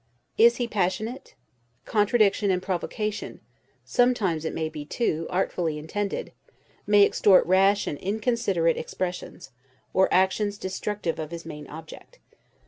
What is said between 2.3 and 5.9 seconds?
and provocation (sometimes, it may be, too, artfully